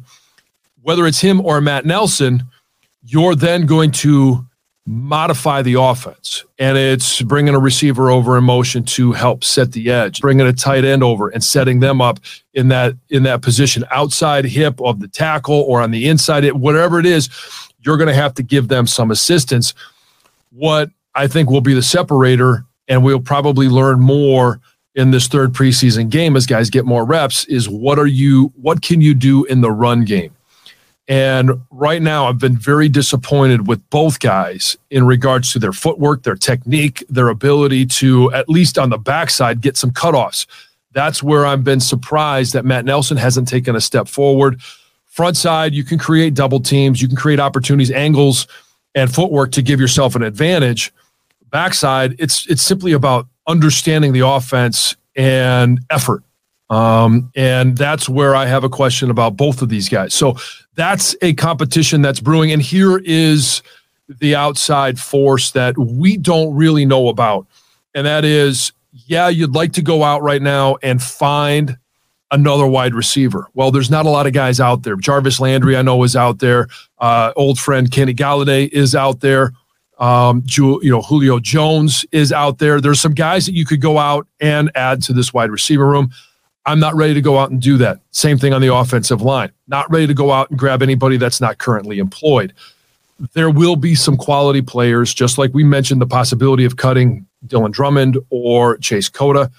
whether 0.82 1.06
it's 1.06 1.20
him 1.20 1.40
or 1.40 1.60
Matt 1.60 1.86
Nelson, 1.86 2.44
you're 3.02 3.34
then 3.34 3.66
going 3.66 3.90
to 3.90 4.46
modify 4.86 5.62
the 5.62 5.74
offense. 5.74 6.44
And 6.58 6.76
it's 6.76 7.22
bringing 7.22 7.54
a 7.54 7.58
receiver 7.58 8.10
over 8.10 8.36
in 8.36 8.44
motion 8.44 8.84
to 8.84 9.12
help 9.12 9.42
set 9.42 9.72
the 9.72 9.90
edge, 9.90 10.20
bringing 10.20 10.46
a 10.46 10.52
tight 10.52 10.84
end 10.84 11.02
over 11.02 11.28
and 11.28 11.42
setting 11.42 11.80
them 11.80 12.00
up 12.00 12.20
in 12.52 12.68
that 12.68 12.94
in 13.08 13.22
that 13.22 13.42
position 13.42 13.84
outside 13.90 14.44
hip 14.44 14.80
of 14.80 15.00
the 15.00 15.08
tackle 15.08 15.62
or 15.62 15.80
on 15.80 15.90
the 15.90 16.06
inside 16.06 16.50
whatever 16.52 16.98
it 17.00 17.06
is, 17.06 17.30
you're 17.80 17.96
going 17.96 18.08
to 18.08 18.14
have 18.14 18.34
to 18.34 18.42
give 18.42 18.68
them 18.68 18.86
some 18.86 19.10
assistance. 19.10 19.72
What 20.50 20.90
I 21.14 21.28
think 21.28 21.50
will 21.50 21.60
be 21.60 21.74
the 21.74 21.82
separator 21.82 22.64
and 22.86 23.02
we'll 23.02 23.20
probably 23.20 23.68
learn 23.68 24.00
more 24.00 24.60
in 24.94 25.10
this 25.10 25.26
third 25.26 25.52
preseason 25.52 26.08
game 26.08 26.36
as 26.36 26.46
guys 26.46 26.70
get 26.70 26.84
more 26.84 27.04
reps 27.04 27.44
is 27.46 27.68
what 27.68 27.98
are 27.98 28.06
you 28.06 28.52
what 28.56 28.82
can 28.82 29.00
you 29.00 29.14
do 29.14 29.44
in 29.46 29.60
the 29.62 29.70
run 29.70 30.04
game? 30.04 30.34
And 31.06 31.62
right 31.70 32.00
now, 32.00 32.26
I've 32.26 32.38
been 32.38 32.56
very 32.56 32.88
disappointed 32.88 33.66
with 33.66 33.88
both 33.90 34.20
guys 34.20 34.78
in 34.90 35.04
regards 35.04 35.52
to 35.52 35.58
their 35.58 35.73
footwork, 35.73 36.23
their 36.23 36.37
technique, 36.37 37.04
their 37.11 37.28
ability 37.28 37.87
to, 37.87 38.32
at 38.32 38.49
least 38.49 38.78
on 38.78 38.88
the 38.88 38.96
backside, 38.96 39.61
get 39.61 39.76
some 39.76 39.90
cutoffs. 39.90 40.46
That's 40.92 41.23
where 41.23 41.44
I've 41.44 41.64
been 41.64 41.80
surprised 41.80 42.54
that 42.54 42.64
Matt 42.64 42.87
Nelson 42.87 43.18
hasn't 43.18 43.49
taken 43.49 43.76
a 43.76 43.80
step 43.80 44.08
forward. 44.08 44.61
Front 45.04 45.37
side, 45.37 45.75
you 45.75 45.84
can 45.84 45.99
create 45.99 46.34
double 46.34 46.61
teams, 46.61 47.02
you 47.02 47.08
can 47.08 47.16
create 47.16 47.38
opportunities, 47.38 47.90
angles, 47.90 48.46
and 48.94 49.12
footwork 49.12 49.52
to 49.52 49.62
give 49.62 49.80
yourself 49.80 50.14
an 50.14 50.23
advantage. 50.23 50.92
Backside, 51.50 52.16
it's 52.18 52.49
it's 52.49 52.62
simply 52.62 52.92
about 52.92 53.26
understanding 53.46 54.12
the 54.12 54.26
offense 54.26 54.96
and 55.14 55.80
effort. 55.90 56.23
Um, 56.71 57.30
and 57.37 57.76
that's 57.76 58.09
where 58.09 58.35
I 58.35 58.47
have 58.47 58.64
a 58.64 58.68
question 58.68 59.11
about 59.11 59.37
both 59.37 59.62
of 59.62 59.68
these 59.68 59.88
guys. 59.88 60.14
So 60.14 60.37
that's 60.75 61.14
a 61.23 61.35
competition 61.35 62.02
that's 62.02 62.21
brewing. 62.21 62.52
And 62.52 62.62
here 62.62 62.99
is 62.99 63.62
the 64.09 64.35
outside 64.35 64.99
force 64.99 65.50
that 65.52 65.76
we 65.78 66.16
don't 66.16 66.54
really 66.54 66.85
know 66.85 67.09
about. 67.09 67.47
And 67.94 68.06
that 68.06 68.25
is, 68.25 68.73
yeah, 68.92 69.28
you'd 69.28 69.54
like 69.54 69.73
to 69.75 69.83
go 69.83 70.02
out 70.02 70.23
right 70.23 70.42
now 70.42 70.76
and 70.83 71.02
find 71.02 71.78
another 72.30 72.66
wide 72.66 72.94
receiver. 72.94 73.47
Well, 73.54 73.71
there's 73.71 73.90
not 73.90 74.06
a 74.06 74.11
lot 74.11 74.26
of 74.26 74.33
guys 74.33 74.59
out 74.59 74.83
there. 74.83 74.97
Jarvis 74.97 75.38
Landry, 75.40 75.76
I 75.76 75.83
know, 75.83 76.02
is 76.02 76.16
out 76.16 76.40
there. 76.40 76.66
Uh, 76.99 77.33
old 77.37 77.59
friend 77.59 77.90
Kenny 77.90 78.14
Golladay 78.14 78.68
is 78.73 78.94
out 78.94 79.21
there. 79.21 79.52
Um, 79.99 80.42
you 80.49 80.80
know, 80.90 81.02
Julio 81.02 81.38
Jones 81.38 82.04
is 82.11 82.33
out 82.33 82.59
there. 82.59 82.80
There's 82.80 83.00
some 83.00 83.14
guys 83.14 83.47
that 83.47 83.52
you 83.52 83.64
could 83.64 83.80
go 83.80 83.99
out 83.99 84.26
and 84.40 84.71
add 84.75 85.02
to 85.04 85.12
this 85.12 85.33
wide 85.33 85.50
receiver 85.50 85.87
room. 85.87 86.11
I'm 86.66 86.80
not 86.80 86.94
ready 86.94 87.14
to 87.14 87.21
go 87.21 87.38
out 87.38 87.50
and 87.50 87.61
do 87.61 87.76
that. 87.78 88.00
Same 88.11 88.38
thing 88.38 88.52
on 88.52 88.61
the 88.61 88.75
offensive 88.75 89.21
line. 89.21 89.52
Not 89.68 89.90
ready 89.90 90.06
to 90.06 90.14
go 90.14 90.33
out 90.33 90.50
and 90.50 90.59
grab 90.59 90.83
anybody 90.83 91.16
that's 91.16 91.40
not 91.40 91.59
currently 91.59 91.99
employed. 91.99 92.54
There 93.35 93.50
will 93.50 93.76
be 93.76 93.94
some 93.94 94.16
quality 94.16 94.62
players, 94.62 95.12
just 95.12 95.38
like 95.38 95.52
we 95.52 95.62
mentioned 95.62 96.00
the 96.00 96.06
possibility 96.06 96.64
of 96.64 96.76
cutting 96.76 97.26
Dylan 97.47 97.71
Drummond 97.71 98.18
or 98.30 98.78
Chase 98.78 99.09
Cota, 99.09 99.50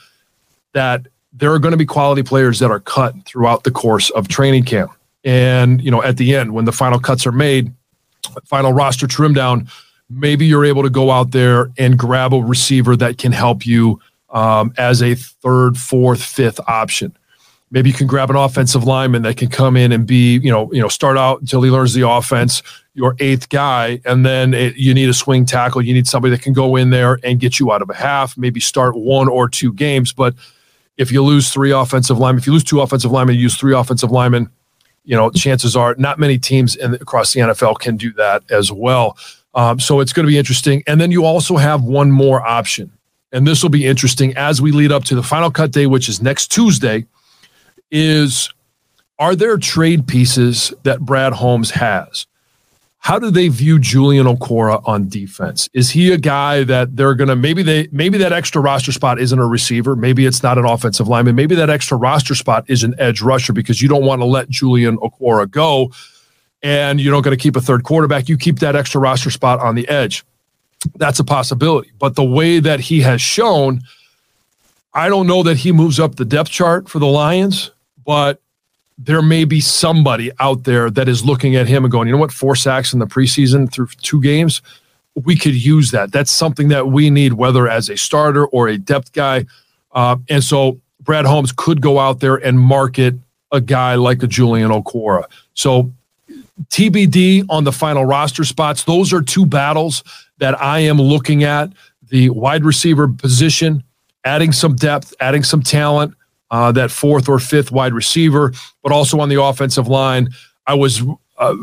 that 0.74 1.08
there 1.32 1.54
are 1.54 1.60
going 1.60 1.72
to 1.72 1.78
be 1.78 1.86
quality 1.86 2.24
players 2.24 2.60
that 2.60 2.72
are 2.72 2.80
cut 2.80 3.14
throughout 3.26 3.64
the 3.64 3.72
course 3.72 4.10
of 4.12 4.28
training 4.28 4.64
camp. 4.64 4.92
And, 5.24 5.82
you 5.82 5.92
know, 5.92 6.02
at 6.04 6.18
the 6.18 6.36
end, 6.36 6.54
when 6.54 6.66
the 6.66 6.72
final 6.72 7.00
cuts 7.00 7.26
are 7.26 7.32
made, 7.32 7.72
final 8.46 8.74
roster 8.74 9.08
trim 9.08 9.34
down, 9.34 9.68
maybe 10.10 10.46
you're 10.46 10.66
able 10.66 10.84
to 10.84 10.90
go 10.90 11.12
out 11.12 11.32
there 11.32 11.72
and 11.78 11.98
grab 11.98 12.34
a 12.34 12.38
receiver 12.38 12.96
that 12.96 13.18
can 13.18 13.32
help 13.32 13.66
you 13.66 14.00
um, 14.36 14.74
as 14.78 15.02
a 15.02 15.16
third, 15.16 15.78
fourth, 15.78 16.22
fifth 16.22 16.60
option. 16.68 17.18
Maybe 17.72 17.90
you 17.90 17.96
can 17.96 18.06
grab 18.06 18.30
an 18.30 18.36
offensive 18.36 18.84
lineman 18.84 19.24
that 19.24 19.38
can 19.38 19.50
come 19.50 19.76
in 19.76 19.92
and 19.92 20.06
be, 20.06 20.38
you 20.38 20.52
know, 20.52 20.72
you 20.72 20.82
know, 20.82 20.90
start 20.90 21.18
out 21.18 21.40
until 21.40 21.62
he 21.64 21.72
learns 21.72 21.94
the 21.94 22.08
offense, 22.08 22.62
your 22.94 23.16
eighth 23.20 23.50
guy, 23.50 24.00
and 24.06 24.26
then 24.26 24.54
it, 24.54 24.76
you 24.76 24.94
need 24.94 25.10
a 25.10 25.14
swing 25.14 25.46
tackle. 25.46 25.82
You 25.82 25.94
need 25.94 26.06
somebody 26.06 26.36
that 26.36 26.44
can 26.44 26.54
go 26.54 26.76
in 26.76 26.90
there 26.90 27.18
and 27.24 27.40
get 27.40 27.60
you 27.60 27.72
out 27.72 27.82
of 27.82 27.90
a 27.90 27.96
half. 27.96 28.38
Maybe 28.38 28.60
start 28.60 28.96
one 28.96 29.28
or 29.28 29.50
two 29.50 29.74
games. 29.74 30.14
But 30.14 30.36
if 30.98 31.12
you 31.12 31.24
lose 31.24 31.50
three 31.50 31.72
offensive 31.72 32.20
linemen, 32.20 32.40
if 32.40 32.46
you 32.46 32.54
lose 32.54 32.64
two 32.64 32.82
offensive 32.82 33.12
linemen, 33.12 33.36
you 33.36 33.42
use 33.42 33.58
three 33.58 33.74
offensive 33.74 34.12
linemen. 34.12 34.50
You 35.06 35.16
know, 35.16 35.32
chances 35.32 35.76
are 35.76 35.96
not 35.98 36.20
many 36.20 36.38
teams 36.38 36.76
in, 36.76 36.94
across 36.96 37.34
the 37.34 37.40
NFL 37.40 37.80
can 37.80 37.96
do 37.96 38.12
that 38.14 38.44
as 38.52 38.72
well. 38.72 39.18
Um, 39.54 39.80
so 39.80 40.02
it's 40.02 40.14
going 40.14 40.26
to 40.26 40.32
be 40.32 40.38
interesting. 40.38 40.84
And 40.88 41.00
then 41.00 41.12
you 41.12 41.24
also 41.24 41.56
have 41.58 41.84
one 41.84 42.12
more 42.12 42.46
option 42.46 42.92
and 43.36 43.46
this 43.46 43.62
will 43.62 43.70
be 43.70 43.86
interesting 43.86 44.36
as 44.38 44.62
we 44.62 44.72
lead 44.72 44.94
up 44.94 45.04
to 45.04 45.14
the 45.14 45.22
final 45.22 45.52
cut 45.52 45.72
day, 45.72 45.88
which 45.88 46.08
is 46.08 46.22
next 46.22 46.48
Tuesday, 46.48 47.06
is 47.92 48.50
are 49.20 49.36
there 49.36 49.58
trade 49.58 50.08
pieces 50.08 50.74
that 50.84 51.02
Brad 51.02 51.34
Holmes 51.34 51.72
has? 51.72 52.28
How 53.00 53.20
do 53.20 53.30
they 53.30 53.50
view 53.50 53.78
Julian 53.78 54.26
Okwara 54.26 54.82
on 54.88 55.10
defense? 55.10 55.70
Is 55.74 55.92
he 55.92 56.14
a 56.14 56.18
guy 56.18 56.64
that 56.64 56.96
they're 56.96 57.14
gonna 57.14 57.36
maybe 57.36 57.62
they 57.62 57.90
maybe 57.92 58.18
that 58.20 58.32
extra 58.32 58.62
roster 58.62 58.94
spot 58.94 59.20
isn't 59.20 59.38
a 59.38 59.46
receiver, 59.46 59.98
maybe 59.98 60.26
it's 60.26 60.42
not 60.42 60.58
an 60.58 60.66
offensive 60.66 61.10
lineman, 61.10 61.36
maybe 61.36 61.56
that 61.56 61.70
extra 61.70 61.98
roster 61.98 62.36
spot 62.36 62.64
is 62.70 62.84
an 62.84 62.96
edge 62.98 63.22
rusher 63.22 63.52
because 63.52 63.82
you 63.82 63.90
don't 63.90 64.06
want 64.06 64.22
to 64.22 64.26
let 64.26 64.50
Julian 64.50 64.98
Okwara 65.00 65.52
go 65.52 65.92
and 66.64 67.02
you're 67.02 67.14
not 67.14 67.26
going 67.26 67.38
to 67.38 67.42
keep 67.42 67.58
a 67.58 67.62
third 67.62 67.84
quarterback. 67.84 68.30
You 68.30 68.38
keep 68.38 68.60
that 68.60 68.78
extra 68.78 69.02
roster 69.02 69.30
spot 69.30 69.60
on 69.60 69.76
the 69.76 69.88
edge 69.90 70.24
that's 70.96 71.20
a 71.20 71.24
possibility. 71.24 71.92
But 72.00 72.16
the 72.16 72.24
way 72.24 72.60
that 72.60 72.80
he 72.80 73.02
has 73.02 73.22
shown, 73.22 73.82
I 74.94 75.10
don't 75.10 75.28
know 75.28 75.44
that 75.44 75.58
he 75.58 75.72
moves 75.72 76.00
up 76.00 76.16
the 76.16 76.26
depth 76.26 76.50
chart 76.50 76.90
for 76.90 77.00
the 77.00 77.06
Lions, 77.06 77.72
but 78.06 78.42
there 78.98 79.22
may 79.22 79.44
be 79.44 79.60
somebody 79.60 80.32
out 80.40 80.64
there 80.64 80.90
that 80.90 81.10
is 81.10 81.26
looking 81.26 81.56
at 81.56 81.68
him 81.68 81.84
and 81.84 81.92
going, 81.92 82.08
you 82.08 82.14
know 82.14 82.20
what, 82.20 82.32
four 82.32 82.56
sacks 82.56 82.94
in 82.94 83.00
the 83.00 83.08
preseason 83.08 83.72
through 83.72 83.88
two 84.02 84.22
games, 84.22 84.62
we 85.16 85.36
could 85.36 85.56
use 85.56 85.92
that. 85.92 86.12
That's 86.12 86.32
something 86.32 86.70
that 86.70 86.88
we 86.88 87.10
need, 87.10 87.34
whether 87.34 87.68
as 87.68 87.90
a 87.90 87.98
starter 87.98 88.46
or 88.48 88.68
a 88.68 88.78
depth 88.78 89.12
guy. 89.14 89.46
Uh, 89.92 90.18
and 90.30 90.44
so 90.44 90.80
Brad 91.02 91.26
Holmes 91.26 91.52
could 91.52 91.82
go 91.82 92.00
out 92.00 92.20
there 92.20 92.36
and 92.36 92.60
market 92.60 93.16
a 93.52 93.62
guy 93.62 93.96
like 93.96 94.24
a 94.24 94.28
Julian 94.28 94.72
Okwara. 94.72 95.26
So 95.54 95.92
TBD 96.70 97.46
on 97.50 97.64
the 97.64 97.72
final 97.72 98.06
roster 98.06 98.44
spots. 98.44 98.84
Those 98.84 99.14
are 99.14 99.22
two 99.22 99.46
battles 99.46 100.04
that 100.38 100.62
I 100.62 100.80
am 100.80 100.98
looking 100.98 101.44
at 101.44 101.72
the 102.10 102.30
wide 102.30 102.64
receiver 102.64 103.08
position, 103.08 103.84
adding 104.24 104.52
some 104.52 104.76
depth, 104.76 105.14
adding 105.20 105.44
some 105.44 105.62
talent, 105.62 106.14
uh, 106.52 106.72
that 106.72 106.92
fourth 106.92 107.28
or 107.28 107.40
fifth 107.40 107.72
wide 107.72 107.94
receiver, 107.94 108.54
but 108.84 108.92
also 108.92 109.20
on 109.20 109.30
the 109.30 109.42
offensive 109.42 109.88
line. 109.88 110.30
I 110.68 110.74
was 110.76 111.02
uh, 111.38 111.56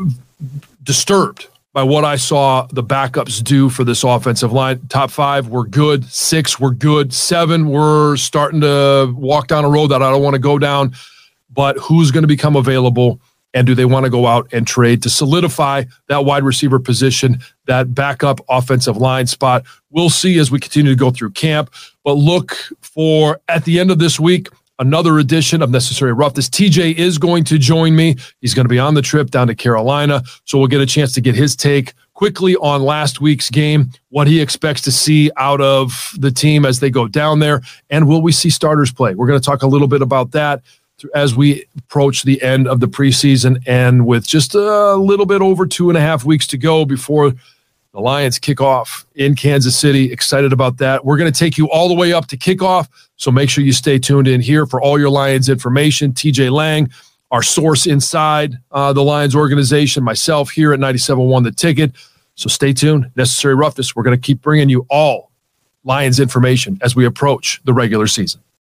disturbed 0.83 1.47
by 1.73 1.81
what 1.81 2.05
I 2.05 2.17
saw 2.17 2.67
the 2.71 2.83
backups 2.83 3.43
do 3.43 3.69
for 3.69 3.83
this 3.83 4.03
offensive 4.03 4.53
line. 4.53 4.85
Top 4.89 5.09
five 5.09 5.47
were 5.47 5.65
good, 5.65 6.05
six 6.05 6.59
were 6.59 6.71
good, 6.71 7.11
seven 7.13 7.69
were 7.69 8.15
starting 8.15 8.61
to 8.61 9.11
walk 9.17 9.47
down 9.47 9.65
a 9.65 9.69
road 9.69 9.87
that 9.87 10.03
I 10.03 10.11
don't 10.11 10.21
want 10.21 10.35
to 10.35 10.39
go 10.39 10.59
down. 10.59 10.93
But 11.51 11.77
who's 11.77 12.11
going 12.11 12.23
to 12.23 12.27
become 12.27 12.55
available? 12.55 13.19
And 13.55 13.67
do 13.67 13.75
they 13.75 13.85
want 13.85 14.05
to 14.05 14.09
go 14.09 14.25
out 14.27 14.51
and 14.51 14.65
trade 14.65 15.03
to 15.03 15.09
solidify 15.09 15.83
that 16.07 16.25
wide 16.25 16.43
receiver 16.43 16.79
position, 16.79 17.39
that 17.65 17.93
backup 17.93 18.39
offensive 18.49 18.97
line 18.97 19.27
spot? 19.27 19.63
We'll 19.89 20.09
see 20.09 20.37
as 20.39 20.51
we 20.51 20.59
continue 20.59 20.91
to 20.91 20.97
go 20.97 21.11
through 21.11 21.31
camp. 21.31 21.73
But 22.03 22.13
look 22.13 22.55
for 22.81 23.39
at 23.47 23.65
the 23.65 23.79
end 23.79 23.91
of 23.91 23.99
this 23.99 24.19
week, 24.19 24.49
another 24.79 25.19
edition 25.19 25.61
of 25.61 25.69
Necessary 25.69 26.13
Roughness. 26.13 26.49
TJ 26.49 26.95
is 26.95 27.17
going 27.17 27.43
to 27.45 27.57
join 27.57 27.95
me. 27.95 28.15
He's 28.41 28.53
going 28.53 28.65
to 28.65 28.69
be 28.69 28.79
on 28.79 28.93
the 28.93 29.01
trip 29.01 29.29
down 29.29 29.47
to 29.47 29.55
Carolina. 29.55 30.23
So 30.45 30.57
we'll 30.57 30.67
get 30.67 30.81
a 30.81 30.85
chance 30.85 31.13
to 31.13 31.21
get 31.21 31.35
his 31.35 31.55
take 31.55 31.93
quickly 32.13 32.55
on 32.57 32.83
last 32.83 33.21
week's 33.21 33.49
game, 33.49 33.89
what 34.09 34.27
he 34.27 34.39
expects 34.39 34.81
to 34.81 34.91
see 34.91 35.31
out 35.37 35.61
of 35.61 36.13
the 36.19 36.31
team 36.31 36.65
as 36.65 36.79
they 36.79 36.89
go 36.89 37.07
down 37.07 37.39
there. 37.39 37.61
And 37.89 38.07
will 38.07 38.21
we 38.21 38.31
see 38.31 38.49
starters 38.49 38.91
play? 38.91 39.15
We're 39.15 39.27
going 39.27 39.39
to 39.39 39.45
talk 39.45 39.63
a 39.63 39.67
little 39.67 39.87
bit 39.87 40.01
about 40.01 40.31
that 40.31 40.61
as 41.13 41.35
we 41.35 41.65
approach 41.77 42.23
the 42.23 42.41
end 42.41 42.67
of 42.67 42.79
the 42.79 42.87
preseason 42.87 43.61
and 43.65 44.05
with 44.05 44.27
just 44.27 44.55
a 44.55 44.95
little 44.95 45.25
bit 45.25 45.41
over 45.41 45.65
two 45.65 45.89
and 45.89 45.97
a 45.97 46.01
half 46.01 46.23
weeks 46.25 46.47
to 46.47 46.57
go 46.57 46.85
before 46.85 47.33
the 47.93 47.99
Lions 47.99 48.39
kick 48.39 48.59
off 48.59 49.05
in 49.15 49.35
Kansas 49.35 49.77
City. 49.77 50.11
Excited 50.11 50.51
about 50.51 50.77
that. 50.77 51.05
We're 51.05 51.17
going 51.17 51.31
to 51.31 51.37
take 51.37 51.57
you 51.57 51.69
all 51.69 51.87
the 51.87 51.93
way 51.93 52.11
up 52.11 52.25
to 52.27 52.37
kickoff. 52.37 52.87
So 53.17 53.31
make 53.31 53.49
sure 53.49 53.63
you 53.63 53.71
stay 53.71 53.99
tuned 53.99 54.27
in 54.27 54.41
here 54.41 54.65
for 54.65 54.81
all 54.81 54.99
your 54.99 55.11
Lions 55.11 55.47
information. 55.47 56.11
TJ 56.11 56.51
Lang, 56.51 56.89
our 57.29 57.43
source 57.43 57.85
inside 57.85 58.57
uh, 58.71 58.93
the 58.93 59.03
Lions 59.03 59.35
organization, 59.35 60.03
myself 60.03 60.49
here 60.49 60.73
at 60.73 60.79
97.1 60.79 61.43
The 61.43 61.51
Ticket. 61.51 61.91
So 62.35 62.49
stay 62.49 62.73
tuned. 62.73 63.11
Necessary 63.15 63.53
Roughness. 63.53 63.95
We're 63.95 64.03
going 64.03 64.17
to 64.19 64.21
keep 64.21 64.41
bringing 64.41 64.69
you 64.69 64.87
all 64.89 65.31
Lions 65.83 66.19
information 66.19 66.79
as 66.81 66.95
we 66.95 67.05
approach 67.05 67.61
the 67.63 67.73
regular 67.73 68.07
season. 68.07 68.41